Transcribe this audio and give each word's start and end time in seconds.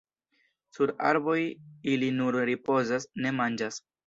Sur 0.77 0.93
arboj 1.09 1.35
ili 1.93 2.09
nur 2.17 2.39
ripozas, 2.51 3.07
ne 3.27 3.37
manĝas. 3.43 3.81